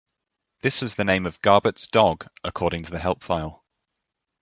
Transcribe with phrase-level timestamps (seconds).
[0.63, 3.63] This was the name of Garbutt's dog, according to the help file.